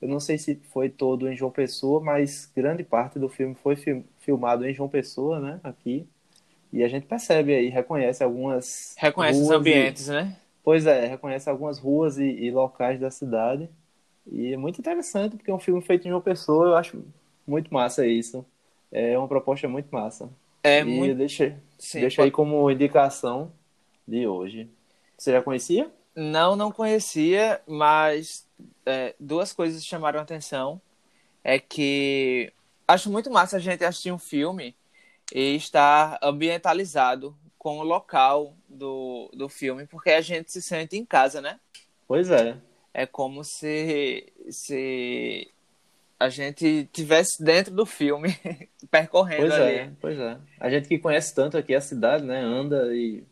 Eu 0.00 0.08
não 0.08 0.20
sei 0.20 0.38
se 0.38 0.54
foi 0.70 0.88
todo 0.88 1.28
em 1.28 1.36
João 1.36 1.50
Pessoa, 1.50 2.00
mas 2.00 2.50
grande 2.54 2.84
parte 2.84 3.18
do 3.18 3.28
filme 3.28 3.56
foi 3.56 3.74
filmado 4.18 4.64
em 4.64 4.74
João 4.74 4.88
Pessoa, 4.88 5.40
né? 5.40 5.60
Aqui. 5.64 6.06
E 6.72 6.82
a 6.82 6.88
gente 6.88 7.06
percebe 7.06 7.54
aí, 7.54 7.68
reconhece 7.68 8.22
algumas. 8.22 8.94
Reconhece 8.98 9.40
os 9.40 9.50
ambientes, 9.50 10.08
e... 10.08 10.12
né? 10.12 10.36
Pois 10.62 10.86
é, 10.86 11.06
reconhece 11.06 11.48
algumas 11.48 11.78
ruas 11.78 12.18
e, 12.18 12.24
e, 12.24 12.50
locais 12.50 13.00
da 13.00 13.10
cidade. 13.10 13.70
E 14.30 14.52
é 14.52 14.56
muito 14.56 14.78
interessante, 14.78 15.36
porque 15.36 15.50
é 15.50 15.54
um 15.54 15.58
filme 15.58 15.80
feito 15.80 16.06
em 16.06 16.12
uma 16.12 16.20
pessoa, 16.20 16.68
eu 16.68 16.76
acho 16.76 17.02
muito 17.46 17.72
massa 17.72 18.06
isso. 18.06 18.44
É 18.92 19.18
uma 19.18 19.26
proposta 19.26 19.66
muito 19.66 19.88
massa. 19.90 20.28
É 20.62 20.80
e 20.80 20.84
muito. 20.84 21.16
Deixa, 21.16 21.56
Sim, 21.78 22.00
deixa 22.00 22.16
pode... 22.16 22.26
aí 22.26 22.30
como 22.30 22.70
indicação 22.70 23.50
de 24.06 24.26
hoje. 24.26 24.68
Você 25.16 25.32
já 25.32 25.42
conhecia? 25.42 25.90
Não, 26.14 26.54
não 26.54 26.70
conhecia, 26.70 27.60
mas 27.66 28.46
é, 28.84 29.14
duas 29.18 29.52
coisas 29.52 29.84
chamaram 29.84 30.20
a 30.20 30.22
atenção. 30.22 30.80
É 31.42 31.58
que 31.58 32.52
acho 32.86 33.10
muito 33.10 33.30
massa 33.30 33.56
a 33.56 33.60
gente 33.60 33.84
assistir 33.84 34.12
um 34.12 34.18
filme 34.18 34.74
e 35.32 35.56
estar 35.56 36.18
ambientalizado 36.22 37.36
com 37.58 37.78
o 37.78 37.82
local 37.82 38.54
do, 38.68 39.30
do 39.34 39.48
filme, 39.48 39.86
porque 39.86 40.10
a 40.10 40.20
gente 40.20 40.52
se 40.52 40.62
sente 40.62 40.96
em 40.96 41.04
casa, 41.04 41.40
né? 41.40 41.58
Pois 42.06 42.30
é. 42.30 42.56
É 42.94 43.04
como 43.04 43.44
se, 43.44 44.32
se 44.48 45.50
a 46.18 46.28
gente 46.28 46.88
tivesse 46.92 47.42
dentro 47.42 47.74
do 47.74 47.84
filme, 47.84 48.36
percorrendo 48.90 49.42
pois 49.42 49.52
ali. 49.52 49.74
É, 49.74 49.90
pois 50.00 50.18
é. 50.18 50.38
A 50.58 50.70
gente 50.70 50.88
que 50.88 50.98
conhece 50.98 51.34
tanto 51.34 51.56
aqui 51.56 51.74
a 51.74 51.80
cidade, 51.80 52.24
né? 52.24 52.40
Anda 52.40 52.94
e 52.94 53.24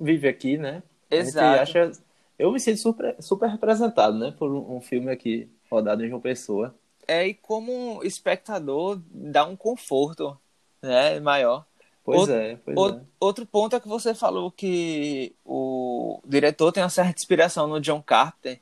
vive 0.00 0.28
aqui, 0.28 0.58
né? 0.58 0.82
Exato. 1.10 1.60
acha... 1.60 1.92
Eu 2.38 2.52
me 2.52 2.60
sinto 2.60 2.78
super, 2.78 3.16
super 3.20 3.48
representado, 3.48 4.18
né? 4.18 4.34
Por 4.36 4.52
um 4.52 4.80
filme 4.80 5.10
aqui 5.10 5.48
rodado 5.70 6.04
em 6.04 6.08
João 6.08 6.20
Pessoa. 6.20 6.74
É, 7.08 7.26
e 7.26 7.32
como 7.32 8.02
espectador, 8.04 9.00
dá 9.10 9.46
um 9.46 9.56
conforto 9.56 10.38
né, 10.82 11.20
maior. 11.20 11.64
Pois 12.04 12.20
outro, 12.20 12.34
é, 12.34 12.56
pois 12.64 12.76
outro, 12.76 13.00
é. 13.00 13.04
Outro 13.18 13.46
ponto 13.46 13.74
é 13.74 13.80
que 13.80 13.88
você 13.88 14.14
falou 14.14 14.50
que 14.50 15.34
o 15.44 16.20
diretor 16.24 16.70
tem 16.70 16.82
uma 16.82 16.88
certa 16.88 17.18
inspiração 17.18 17.66
no 17.66 17.80
John 17.80 18.00
Carpenter. 18.00 18.60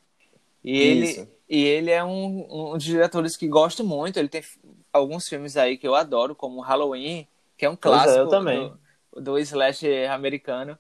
E 0.65 0.79
ele, 0.79 1.29
e 1.47 1.63
ele 1.63 1.91
é 1.91 2.03
um, 2.03 2.47
um 2.49 2.73
dos 2.73 2.85
diretores 2.85 3.37
que 3.37 3.47
gosto 3.47 3.85
muito. 3.85 4.19
Ele 4.19 4.29
tem 4.29 4.43
alguns 4.91 5.29
filmes 5.29 5.59
aí 5.59 5.77
que 5.77 5.87
eu 5.87 5.95
adoro, 5.95 6.35
como 6.35 6.63
Halloween, 6.63 7.29
que 7.59 7.67
é 7.67 7.71
um 7.71 7.77
clássico 7.77 8.35
é, 8.35 8.71
do, 9.13 9.21
do 9.21 9.39
slash 9.39 9.87
americano. 10.07 10.79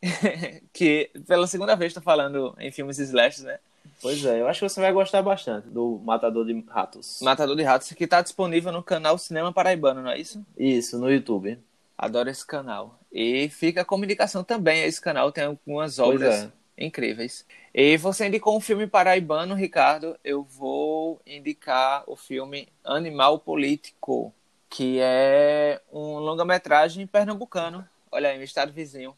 que 0.72 1.10
pela 1.26 1.46
segunda 1.46 1.74
vez 1.74 1.90
estou 1.90 2.02
falando 2.02 2.54
em 2.60 2.70
filmes 2.70 2.98
slash, 2.98 3.42
né? 3.42 3.58
Pois 4.04 4.22
é, 4.22 4.38
eu 4.38 4.46
acho 4.46 4.60
que 4.60 4.68
você 4.68 4.82
vai 4.82 4.92
gostar 4.92 5.22
bastante 5.22 5.66
do 5.66 5.98
Matador 6.04 6.44
de 6.44 6.62
Ratos. 6.68 7.20
Matador 7.22 7.56
de 7.56 7.62
Ratos, 7.62 7.90
que 7.92 8.04
está 8.04 8.20
disponível 8.20 8.70
no 8.70 8.82
canal 8.82 9.16
Cinema 9.16 9.50
Paraibano, 9.50 10.02
não 10.02 10.10
é 10.10 10.20
isso? 10.20 10.44
Isso, 10.58 10.98
no 10.98 11.10
YouTube. 11.10 11.58
Adoro 11.96 12.28
esse 12.28 12.46
canal. 12.46 13.00
E 13.10 13.48
fica 13.48 13.80
a 13.80 13.84
comunicação 13.84 14.44
também. 14.44 14.84
Esse 14.84 15.00
canal 15.00 15.32
tem 15.32 15.44
algumas 15.44 15.98
obras 15.98 16.44
é. 16.44 16.52
incríveis. 16.76 17.46
E 17.72 17.96
você 17.96 18.26
indicou 18.26 18.54
um 18.54 18.60
filme 18.60 18.86
paraibano, 18.86 19.54
Ricardo. 19.54 20.18
Eu 20.22 20.42
vou 20.42 21.18
indicar 21.26 22.04
o 22.06 22.14
filme 22.14 22.68
Animal 22.84 23.38
Político, 23.38 24.34
que 24.68 24.98
é 25.00 25.80
um 25.90 26.18
longa-metragem 26.18 27.06
pernambucano. 27.06 27.88
Olha 28.12 28.28
aí, 28.28 28.36
meu 28.36 28.44
estado 28.44 28.70
vizinho. 28.70 29.16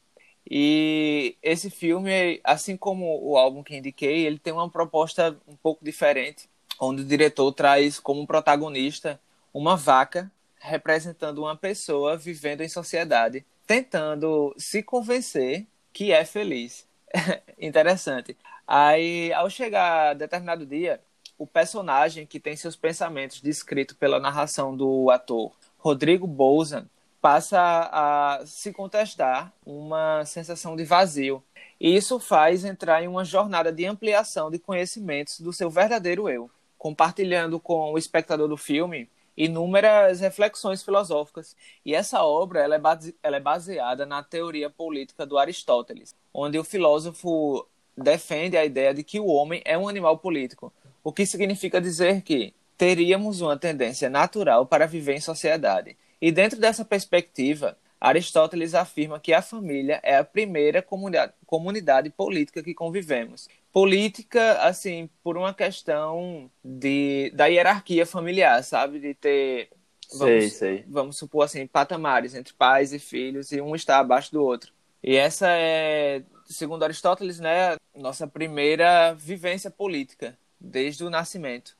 E 0.49 1.37
esse 1.43 1.71
filme, 1.71 2.41
assim 2.45 2.77
como 2.77 3.21
o 3.23 3.37
álbum 3.37 3.63
que 3.63 3.77
indiquei, 3.77 4.27
ele 4.27 4.39
tem 4.39 4.53
uma 4.53 4.71
proposta 4.71 5.37
um 5.47 5.57
pouco 5.57 5.85
diferente, 5.85 6.49
onde 6.79 7.03
o 7.03 7.05
diretor 7.05 7.53
traz 7.53 7.99
como 7.99 8.27
protagonista 8.27 9.21
uma 9.53 9.77
vaca 9.77 10.31
representando 10.59 11.39
uma 11.39 11.57
pessoa 11.57 12.17
vivendo 12.17 12.61
em 12.61 12.69
sociedade, 12.69 13.45
tentando 13.67 14.55
se 14.57 14.83
convencer 14.83 15.67
que 15.93 16.13
é 16.13 16.25
feliz. 16.25 16.87
Interessante. 17.59 18.37
Aí, 18.67 19.33
ao 19.33 19.49
chegar 19.49 20.11
a 20.11 20.15
determinado 20.15 20.67
dia, 20.67 21.01
o 21.39 21.47
personagem 21.47 22.27
que 22.27 22.41
tem 22.41 22.57
seus 22.57 22.77
pensamentos 22.77 23.41
descritos 23.41 23.97
pela 23.97 24.21
narração 24.21 24.77
do 24.77 25.11
ator 25.11 25.53
Rodrigo 25.79 26.27
Bouzan 26.27 26.87
passa 27.27 27.91
a 27.91 28.47
se 28.47 28.73
contestar 28.73 29.53
uma 29.67 30.25
sensação 30.25 30.77
de 30.77 30.85
vazio. 30.85 31.43
E 31.81 31.97
isso 31.97 32.21
faz 32.21 32.65
entrar 32.65 33.03
em 33.03 33.09
uma 33.09 33.25
jornada 33.25 33.73
de 33.73 33.85
ampliação 33.85 34.49
de 34.49 34.61
conhecimentos 34.61 35.41
do 35.41 35.53
seu 35.53 35.69
verdadeiro 35.69 36.29
eu, 36.29 36.49
compartilhando 36.79 37.59
com 37.59 37.93
o 37.93 37.99
espectador 37.99 38.47
do 38.47 38.57
filme 38.57 39.11
inúmeras 39.37 40.21
reflexões 40.21 40.85
filosóficas. 40.85 41.57
E 41.85 41.97
essa 41.97 42.23
obra 42.23 42.61
ela 42.61 42.77
é, 42.77 42.79
base, 42.79 43.17
ela 43.21 43.39
é 43.39 43.41
baseada 43.41 44.07
na 44.07 44.23
teoria 44.23 44.71
política 44.71 45.27
do 45.27 45.37
Aristóteles, 45.37 46.15
onde 46.33 46.57
o 46.61 46.63
filósofo 46.63 47.67
defende 47.99 48.57
a 48.57 48.65
ideia 48.65 48.95
de 48.95 49.03
que 49.03 49.19
o 49.19 49.27
homem 49.27 49.61
é 49.65 49.77
um 49.77 49.89
animal 49.89 50.17
político, 50.17 50.73
o 51.03 51.13
que 51.13 51.27
significa 51.27 51.81
dizer 51.81 52.23
que 52.23 52.55
teríamos 52.79 53.41
uma 53.41 53.57
tendência 53.57 54.09
natural 54.09 54.65
para 54.65 54.87
viver 54.87 55.17
em 55.17 55.21
sociedade 55.21 55.97
e 56.21 56.33
dentro 56.33 56.59
dessa 56.59 56.85
perspectiva, 56.85 57.77
Aristóteles 58.01 58.75
afirma 58.75 59.19
que 59.19 59.33
a 59.33 59.43
família 59.43 60.01
é 60.03 60.17
a 60.17 60.25
primeira 60.25 60.83
comunidade, 60.83 61.33
comunidade 61.47 62.11
política 62.11 62.63
que 62.63 62.75
convivemos. 62.75 63.49
Política, 63.73 64.59
assim, 64.63 65.09
por 65.23 65.37
uma 65.37 65.53
questão 65.53 66.51
de, 66.65 67.31
da 67.35 67.47
hierarquia 67.47 68.07
familiar, 68.07 68.63
sabe? 68.63 69.01
De 69.01 69.15
ter, 69.15 69.71
vamos, 70.13 70.19
sei, 70.19 70.51
sei. 70.51 70.85
vamos 70.89 71.17
supor 71.17 71.45
assim, 71.45 71.67
patamares 71.67 72.35
entre 72.35 72.55
pais 72.55 72.93
e 72.93 72.99
filhos 72.99 73.53
e 73.53 73.61
um 73.61 73.75
está 73.75 73.99
abaixo 73.99 74.33
do 74.33 74.43
outro. 74.43 74.73
E 75.03 75.17
essa 75.17 75.49
é, 75.51 76.23
segundo 76.47 76.83
Aristóteles, 76.85 77.39
né, 77.39 77.77
nossa 77.95 78.27
primeira 78.27 79.15
vivência 79.15 79.71
política 79.71 80.39
desde 80.61 81.05
o 81.05 81.11
nascimento. 81.11 81.77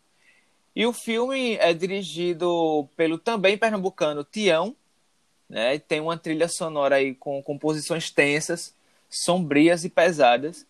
E 0.77 0.85
o 0.85 0.93
filme 0.93 1.55
é 1.55 1.73
dirigido 1.73 2.87
pelo 2.95 3.17
também 3.17 3.57
pernambucano 3.57 4.23
Tião, 4.23 4.77
né? 5.49 5.79
Tem 5.79 6.03
uma 6.03 6.19
trilha 6.19 6.49
sonora 6.49 6.97
aí 6.97 7.15
com 7.15 7.43
composições 7.43 8.11
tensas, 8.11 8.75
sombrias 9.09 9.87
e 9.87 9.89
pesadas. 9.89 10.67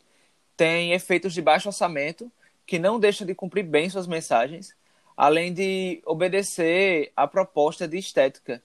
Tem 0.57 0.93
efeitos 0.93 1.35
de 1.35 1.43
baixo 1.43 1.69
orçamento, 1.69 2.31
que 2.65 2.79
não 2.79 3.01
deixa 3.01 3.25
de 3.25 3.35
cumprir 3.35 3.65
bem 3.65 3.91
suas 3.91 4.07
mensagens, 4.07 4.77
além 5.17 5.53
de 5.53 6.01
obedecer 6.07 7.11
à 7.17 7.27
proposta 7.27 7.89
de 7.89 7.99
estética 7.99 8.63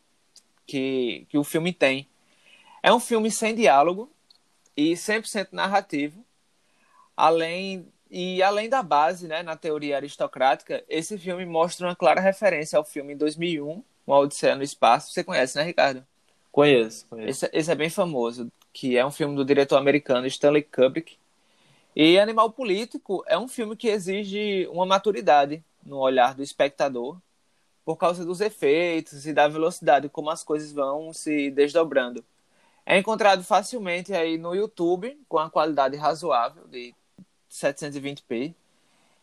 que, 0.68 1.26
que 1.28 1.40
o 1.40 1.44
filme 1.44 1.74
tem. 1.74 2.08
É 2.84 2.94
um 2.94 3.00
filme 3.00 3.32
sem 3.32 3.56
diálogo 3.56 4.12
e 4.78 4.94
100% 4.94 5.48
narrativo, 5.54 6.24
além 7.18 7.88
e 8.12 8.44
além 8.44 8.68
da 8.68 8.84
base, 8.84 9.26
né, 9.26 9.42
na 9.42 9.56
teoria 9.56 9.96
aristocrática, 9.96 10.84
esse 10.90 11.18
filme 11.18 11.46
mostra 11.46 11.88
uma 11.88 11.96
clara 11.96 12.20
referência 12.20 12.78
ao 12.78 12.84
filme 12.84 13.16
2001, 13.16 13.82
Uma 14.06 14.20
Odisseia 14.20 14.54
no 14.54 14.64
Espaço. 14.64 15.14
Você 15.14 15.24
conhece, 15.24 15.58
né, 15.58 15.64
Ricardo? 15.64 16.06
Conheço, 16.52 17.06
conheço. 17.10 17.46
Esse, 17.46 17.58
esse 17.58 17.72
é 17.72 17.76
bem 17.76 17.90
famoso, 17.90 18.52
que 18.74 18.98
é 18.98 19.06
um 19.06 19.12
filme 19.12 19.34
do 19.34 19.46
diretor 19.46 19.78
americano 19.78 20.28
Stanley 20.28 20.64
Kubrick. 20.64 21.18
E 21.96 22.20
Animal 22.20 22.52
Político 22.52 23.24
é 23.28 23.38
um 23.38 23.48
filme 23.48 23.78
que 23.78 23.88
exige 23.88 24.68
uma 24.70 24.86
maturidade 24.86 25.64
no 25.82 25.98
olhar 25.98 26.36
do 26.36 26.44
espectador, 26.44 27.18
por 27.86 27.96
causa 27.96 28.26
dos 28.26 28.42
efeitos 28.42 29.26
e 29.26 29.32
da 29.32 29.48
velocidade 29.48 30.10
como 30.10 30.30
as 30.30 30.44
coisas 30.44 30.74
vão 30.74 31.14
se 31.14 31.50
desdobrando. 31.50 32.24
É 32.86 32.98
encontrado 32.98 33.42
facilmente 33.42 34.14
aí 34.14 34.38
no 34.38 34.54
YouTube 34.54 35.18
com 35.30 35.40
a 35.40 35.50
qualidade 35.50 35.96
razoável 35.96 36.68
de 36.68 36.94
720p 37.52 38.56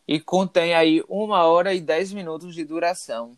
e 0.06 0.20
contém 0.20 0.74
aí 0.74 1.02
uma 1.08 1.44
hora 1.44 1.74
e 1.74 1.80
dez 1.80 2.12
minutos 2.12 2.54
de 2.54 2.64
duração. 2.64 3.36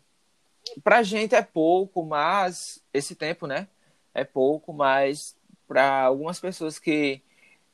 Pra 0.83 1.01
gente 1.01 1.33
é 1.33 1.41
pouco, 1.41 2.03
mas 2.03 2.81
esse 2.93 3.15
tempo, 3.15 3.47
né? 3.47 3.67
É 4.13 4.23
pouco, 4.23 4.73
mas 4.73 5.35
para 5.67 6.03
algumas 6.03 6.39
pessoas 6.39 6.77
que 6.77 7.21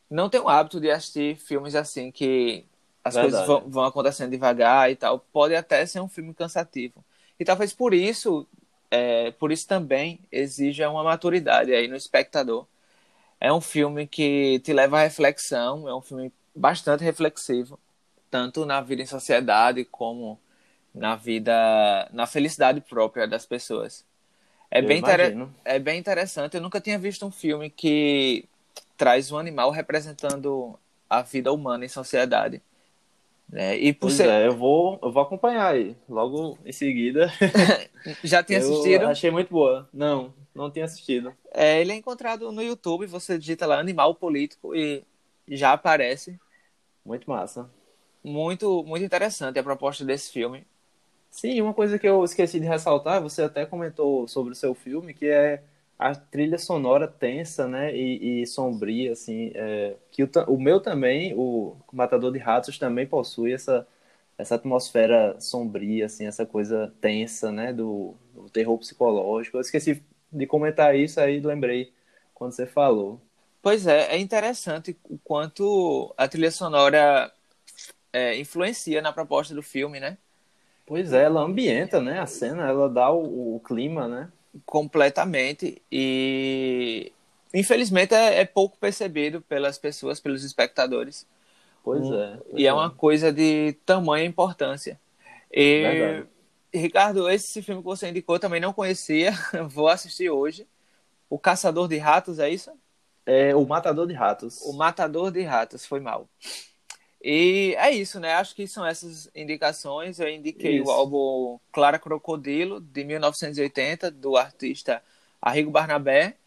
não 0.10 0.30
têm 0.30 0.40
o 0.40 0.48
hábito 0.48 0.80
de 0.80 0.90
assistir 0.90 1.36
filmes 1.36 1.76
assim 1.76 2.12
que 2.12 2.66
as 3.04 3.16
Verdade. 3.16 3.34
coisas 3.34 3.48
vão, 3.48 3.70
vão, 3.70 3.84
acontecendo 3.86 4.32
devagar 4.32 4.92
e 4.92 4.96
tal, 4.96 5.20
pode 5.20 5.56
até 5.56 5.86
ser 5.86 6.00
um 6.00 6.08
filme 6.08 6.34
cansativo. 6.34 7.04
E 7.40 7.46
talvez 7.46 7.74
por 7.74 7.94
isso, 7.94 8.48
é, 8.90 9.32
por 9.32 9.52
isso 9.52 9.68
também 9.68 10.20
exija 10.32 10.90
uma 10.90 11.04
maturidade 11.04 11.74
aí 11.74 11.88
no 11.88 11.96
espectador. 11.96 12.66
É 13.40 13.52
um 13.52 13.62
filme 13.62 14.08
que 14.08 14.60
te 14.60 14.74
leva 14.74 15.00
à 15.00 15.04
reflexão, 15.04 15.88
é 15.88 15.96
um 15.96 16.02
filme 16.02 16.32
bastante 16.58 17.04
reflexivo, 17.04 17.80
tanto 18.30 18.66
na 18.66 18.82
vida 18.82 19.02
em 19.02 19.06
sociedade 19.06 19.86
como 19.86 20.40
na 20.94 21.16
vida, 21.16 22.10
na 22.12 22.26
felicidade 22.26 22.82
própria 22.82 23.28
das 23.28 23.46
pessoas. 23.46 24.06
É 24.70 24.82
bem, 24.82 25.02
é 25.64 25.80
bem 25.80 25.98
interessante. 25.98 26.56
Eu 26.56 26.62
nunca 26.62 26.82
tinha 26.82 27.00
visto 27.00 27.26
um 27.26 27.32
filme 27.32 27.70
que 27.70 28.46
traz 28.98 29.32
um 29.32 29.38
animal 29.38 29.72
representando 29.72 30.78
a 31.10 31.22
vida 31.22 31.54
humana 31.54 31.86
em 31.86 31.90
sociedade. 31.90 32.62
Né? 33.48 33.78
E 33.78 33.94
por 33.94 34.08
pois 34.08 34.16
ser... 34.16 34.28
é, 34.28 34.48
eu 34.48 34.58
vou, 34.58 35.00
eu 35.02 35.10
vou 35.10 35.24
acompanhar 35.24 35.74
aí, 35.74 35.96
logo 36.10 36.58
em 36.66 36.74
seguida. 36.74 37.32
Já 38.24 38.44
tinha 38.44 38.60
assistido? 38.60 39.06
Achei 39.06 39.32
muito 39.32 39.54
boa. 39.54 39.88
Não, 39.94 40.34
não 40.54 40.70
tinha 40.70 40.84
assistido. 40.84 41.34
É, 41.54 41.80
ele 41.80 41.94
é 41.94 41.96
encontrado 41.96 42.52
no 42.52 42.62
YouTube, 42.62 43.06
você 43.06 43.38
digita 43.38 43.66
lá 43.66 43.80
Animal 43.80 44.16
Político 44.16 44.76
e 44.76 45.04
já 45.50 45.72
aparece. 45.72 46.38
Muito 47.08 47.30
massa. 47.30 47.70
Muito, 48.22 48.84
muito 48.84 49.06
interessante 49.06 49.58
a 49.58 49.64
proposta 49.64 50.04
desse 50.04 50.30
filme. 50.30 50.68
Sim, 51.32 51.62
uma 51.62 51.74
coisa 51.74 51.98
que 51.98 52.08
eu 52.08 52.22
esqueci 52.26 52.60
de 52.60 52.66
ressaltar, 52.66 53.22
você 53.22 53.44
até 53.44 53.66
comentou 53.66 54.28
sobre 54.28 54.52
o 54.52 54.56
seu 54.56 54.76
filme, 54.76 55.14
que 55.14 55.28
é 55.28 55.64
a 55.98 56.14
trilha 56.14 56.58
sonora 56.58 57.08
tensa, 57.08 57.66
né, 57.66 57.96
e, 57.96 58.42
e 58.42 58.48
sombria, 58.48 59.14
assim, 59.14 59.52
é, 59.56 59.96
que 60.12 60.22
o, 60.24 60.30
o, 60.48 60.60
meu 60.60 60.82
também, 60.82 61.34
o 61.36 61.78
Matador 61.94 62.32
de 62.32 62.40
Ratos 62.40 62.78
também 62.78 63.08
possui 63.08 63.54
essa, 63.54 63.88
essa 64.38 64.56
atmosfera 64.56 65.40
sombria, 65.40 66.08
assim, 66.08 66.26
essa 66.26 66.46
coisa 66.46 66.94
tensa, 67.00 67.52
né, 67.54 67.72
do, 67.72 68.16
do 68.34 68.50
terror 68.50 68.78
psicológico. 68.80 69.58
Eu 69.58 69.62
esqueci 69.62 70.04
de 70.32 70.46
comentar 70.46 70.94
isso, 70.96 71.20
aí 71.22 71.40
lembrei 71.40 71.94
quando 72.34 72.52
você 72.52 72.66
falou. 72.68 73.22
Pois 73.68 73.86
é, 73.86 74.16
é 74.16 74.18
interessante 74.18 74.98
o 75.10 75.18
quanto 75.18 76.14
a 76.16 76.26
trilha 76.26 76.50
sonora 76.50 77.30
é, 78.14 78.40
influencia 78.40 79.02
na 79.02 79.12
proposta 79.12 79.54
do 79.54 79.62
filme, 79.62 80.00
né? 80.00 80.18
Pois 80.86 81.12
é, 81.12 81.24
ela 81.24 81.42
ambienta, 81.42 82.00
né, 82.00 82.18
a 82.18 82.26
cena, 82.26 82.66
ela 82.66 82.88
dá 82.88 83.12
o, 83.12 83.58
o 83.58 83.60
clima, 83.60 84.08
né? 84.08 84.32
Completamente. 84.66 85.82
E 85.92 87.12
infelizmente 87.54 88.16
é, 88.16 88.40
é, 88.40 88.46
pouco 88.46 88.78
percebido 88.78 89.42
pelas 89.42 89.78
pessoas, 89.78 90.22
pelos 90.22 90.46
espectadores. 90.46 91.28
Pois 91.84 92.10
é. 92.10 92.38
Pois 92.38 92.62
e 92.62 92.66
é. 92.66 92.70
é 92.70 92.74
uma 92.74 92.90
coisa 92.90 93.34
de 93.34 93.74
tamanha 93.86 94.24
importância. 94.24 94.98
E, 95.52 95.82
Verdade. 95.82 96.28
Ricardo, 96.74 97.30
esse 97.30 97.62
filme 97.62 97.82
que 97.82 97.86
você 97.86 98.08
indicou 98.08 98.40
também 98.40 98.62
não 98.62 98.72
conhecia, 98.72 99.34
vou 99.68 99.90
assistir 99.90 100.30
hoje. 100.30 100.66
O 101.30 101.38
Caçador 101.38 101.90
de 101.90 101.98
Ratos, 101.98 102.40
é 102.40 102.50
isso? 102.50 102.72
É 103.28 103.54
o 103.54 103.66
Matador 103.66 104.08
de 104.08 104.14
Ratos. 104.14 104.62
O 104.62 104.72
Matador 104.72 105.32
de 105.32 105.42
Ratos, 105.42 105.86
foi 105.86 106.00
mal. 106.00 106.30
E 107.22 107.76
é 107.78 107.92
isso, 107.92 108.22
né? 108.22 108.36
Acho 108.36 108.56
que 108.56 108.66
são 108.66 108.86
essas 108.86 109.30
indicações. 109.36 110.18
Eu 110.18 110.30
indiquei 110.30 110.80
isso. 110.80 110.90
o 110.90 110.92
álbum 110.92 111.60
Clara 111.74 112.00
Crocodilo, 112.00 112.80
de 112.80 113.04
1980, 113.04 114.10
do 114.12 114.38
artista 114.38 115.04
Arrigo 115.42 115.70
Barnabé, 115.70 116.38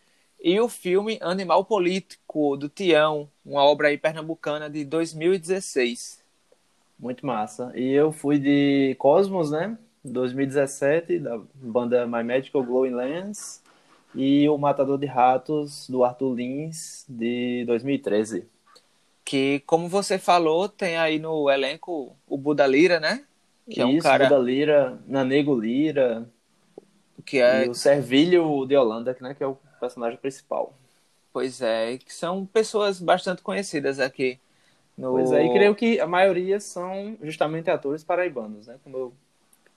e 0.42 0.58
o 0.58 0.70
filme 0.70 1.18
Animal 1.20 1.66
Político, 1.66 2.56
do 2.56 2.70
Tião, 2.70 3.28
uma 3.44 3.62
obra 3.62 3.88
aí 3.88 3.98
pernambucana 3.98 4.70
de 4.70 4.82
2016. 4.86 6.18
Muito 6.98 7.26
massa. 7.26 7.72
E 7.74 7.92
eu 7.92 8.10
fui 8.10 8.38
de 8.38 8.96
Cosmos, 8.98 9.50
né? 9.50 9.76
2017, 10.02 11.18
da 11.18 11.38
banda 11.54 12.06
My 12.06 12.24
Magical 12.24 12.64
Glowing 12.64 12.94
Lens 12.94 13.60
e 14.14 14.48
O 14.48 14.58
Matador 14.58 14.98
de 14.98 15.06
Ratos, 15.06 15.88
do 15.88 16.04
Arthur 16.04 16.34
Lins, 16.34 17.04
de 17.08 17.64
2013. 17.66 18.46
Que, 19.24 19.62
como 19.66 19.88
você 19.88 20.18
falou, 20.18 20.68
tem 20.68 20.96
aí 20.96 21.18
no 21.18 21.48
elenco 21.50 22.16
o 22.26 22.36
Buda 22.36 22.66
Lira, 22.66 22.98
né? 22.98 23.24
Que 23.70 23.80
é 23.80 23.86
um 23.86 23.90
Isso, 23.90 24.02
cara... 24.02 24.24
Buda 24.24 24.38
Lira, 24.38 24.98
Nanego 25.06 25.58
Lira, 25.58 26.28
que 27.24 27.38
é... 27.38 27.66
e 27.66 27.68
o 27.68 27.74
Servilho 27.74 28.66
de 28.66 28.76
Holanda, 28.76 29.16
né? 29.20 29.34
que 29.34 29.44
é 29.44 29.46
o 29.46 29.56
personagem 29.78 30.18
principal. 30.18 30.74
Pois 31.32 31.62
é, 31.62 31.96
que 31.98 32.12
são 32.12 32.44
pessoas 32.44 33.00
bastante 33.00 33.40
conhecidas 33.40 34.00
aqui. 34.00 34.38
No... 34.98 35.12
Pois 35.12 35.30
é, 35.30 35.44
e 35.44 35.52
creio 35.52 35.74
que 35.74 36.00
a 36.00 36.06
maioria 36.06 36.58
são 36.58 37.16
justamente 37.22 37.70
atores 37.70 38.02
paraibanos, 38.02 38.66
né? 38.66 38.76
Como 38.82 39.14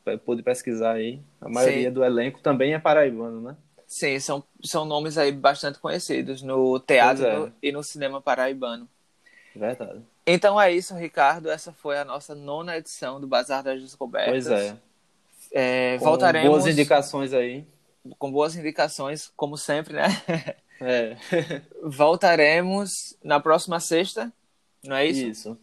eu 0.06 0.20
pude 0.20 0.42
pesquisar 0.42 0.94
aí, 0.94 1.20
a 1.40 1.48
maioria 1.48 1.90
Sim. 1.90 1.94
do 1.94 2.04
elenco 2.04 2.42
também 2.42 2.74
é 2.74 2.80
paraibano, 2.80 3.40
né? 3.40 3.56
Sim, 3.94 4.20
são, 4.20 4.44
são 4.64 4.86
nomes 4.86 5.20
aí 5.20 5.32
bastante 5.32 5.78
conhecidos 5.78 6.42
no 6.42 6.80
teatro 6.80 7.28
é. 7.28 7.52
e 7.62 7.72
no 7.72 7.84
cinema 7.84 8.20
paraibano. 8.20 8.90
Verdade. 9.56 10.02
Então 10.26 10.60
é 10.60 10.74
isso, 10.74 10.96
Ricardo. 10.96 11.48
Essa 11.48 11.72
foi 11.72 12.00
a 12.00 12.04
nossa 12.04 12.34
nona 12.34 12.76
edição 12.76 13.22
do 13.22 13.28
Bazar 13.28 13.62
das 13.62 13.80
Descobertas. 13.80 14.48
Pois 14.48 14.48
é. 14.48 14.78
é 15.52 15.98
com 16.00 16.06
voltaremos. 16.06 16.50
Boas 16.50 16.66
indicações 16.66 17.34
aí. 17.34 17.64
Com 18.18 18.32
boas 18.32 18.56
indicações, 18.56 19.32
como 19.36 19.58
sempre, 19.58 19.94
né? 19.94 20.08
É. 20.82 21.16
voltaremos 21.82 23.16
na 23.24 23.40
próxima 23.40 23.80
sexta, 23.80 24.34
não 24.84 24.98
é 24.98 25.06
isso? 25.06 25.26
Isso. 25.28 25.58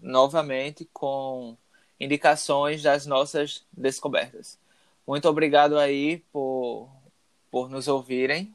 Novamente 0.00 0.88
com 0.92 1.56
indicações 2.00 2.82
das 2.82 3.06
nossas 3.06 3.62
descobertas. 3.70 4.58
Muito 5.06 5.28
obrigado 5.28 5.78
aí 5.78 6.24
por 6.32 6.88
por 7.54 7.70
nos 7.70 7.86
ouvirem. 7.86 8.52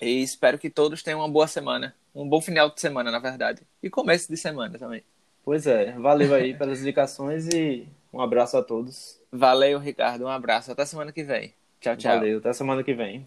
E 0.00 0.24
espero 0.24 0.58
que 0.58 0.68
todos 0.68 1.04
tenham 1.04 1.20
uma 1.20 1.28
boa 1.28 1.46
semana. 1.46 1.94
Um 2.12 2.28
bom 2.28 2.40
final 2.40 2.68
de 2.68 2.80
semana, 2.80 3.12
na 3.12 3.20
verdade. 3.20 3.62
E 3.80 3.88
começo 3.88 4.28
de 4.28 4.36
semana 4.36 4.76
também. 4.76 5.04
Pois 5.44 5.68
é. 5.68 5.92
Valeu 5.92 6.34
aí 6.34 6.52
pelas 6.52 6.80
indicações 6.80 7.46
e 7.54 7.86
um 8.12 8.20
abraço 8.20 8.56
a 8.56 8.62
todos. 8.64 9.20
Valeu, 9.30 9.78
Ricardo. 9.78 10.24
Um 10.24 10.28
abraço. 10.28 10.72
Até 10.72 10.84
semana 10.84 11.12
que 11.12 11.22
vem. 11.22 11.54
Tchau, 11.80 11.96
tchau. 11.96 12.16
Valeu. 12.16 12.38
Até 12.38 12.52
semana 12.52 12.82
que 12.82 12.92
vem. 12.92 13.24